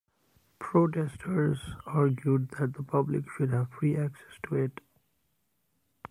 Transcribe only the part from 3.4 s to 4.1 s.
have free